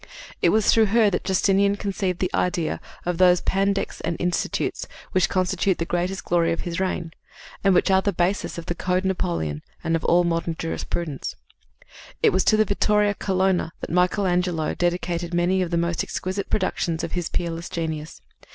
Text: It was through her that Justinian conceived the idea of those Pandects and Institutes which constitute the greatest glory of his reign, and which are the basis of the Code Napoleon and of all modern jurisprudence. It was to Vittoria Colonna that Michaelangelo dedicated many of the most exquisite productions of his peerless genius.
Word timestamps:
It 0.41 0.49
was 0.49 0.73
through 0.73 0.87
her 0.87 1.11
that 1.11 1.23
Justinian 1.23 1.75
conceived 1.75 2.17
the 2.17 2.31
idea 2.33 2.81
of 3.05 3.19
those 3.19 3.39
Pandects 3.41 4.01
and 4.01 4.17
Institutes 4.19 4.87
which 5.11 5.29
constitute 5.29 5.77
the 5.77 5.85
greatest 5.85 6.25
glory 6.25 6.51
of 6.51 6.61
his 6.61 6.79
reign, 6.79 7.13
and 7.63 7.75
which 7.75 7.91
are 7.91 8.01
the 8.01 8.11
basis 8.11 8.57
of 8.57 8.65
the 8.65 8.73
Code 8.73 9.05
Napoleon 9.05 9.61
and 9.83 9.95
of 9.95 10.03
all 10.05 10.23
modern 10.23 10.55
jurisprudence. 10.57 11.35
It 12.23 12.31
was 12.31 12.43
to 12.45 12.57
Vittoria 12.65 13.13
Colonna 13.13 13.73
that 13.81 13.91
Michaelangelo 13.91 14.73
dedicated 14.73 15.35
many 15.35 15.61
of 15.61 15.69
the 15.69 15.77
most 15.77 16.03
exquisite 16.03 16.49
productions 16.49 17.03
of 17.03 17.11
his 17.11 17.29
peerless 17.29 17.69
genius. 17.69 18.23